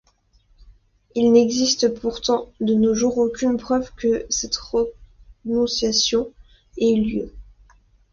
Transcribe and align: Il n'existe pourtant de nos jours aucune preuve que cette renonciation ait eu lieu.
Il 1.13 1.31
n'existe 1.31 1.93
pourtant 1.93 2.49
de 2.59 2.73
nos 2.73 2.95
jours 2.95 3.19
aucune 3.19 3.57
preuve 3.57 3.91
que 3.97 4.25
cette 4.31 4.57
renonciation 5.45 6.33
ait 6.79 6.91
eu 6.93 7.03
lieu. 7.03 7.31